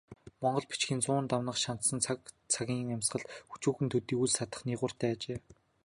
Монгол 0.41 0.65
бичгийн 0.69 1.01
зуун 1.05 1.25
дамнах 1.29 1.57
шандас 1.63 1.89
цаг 2.05 2.19
цагийн 2.53 2.93
амьсгалд 2.95 3.27
өчүүхэн 3.53 3.87
төдий 3.91 4.17
үл 4.23 4.31
саатах 4.35 4.61
нигууртай 4.67 5.11
ажээ. 5.15 5.39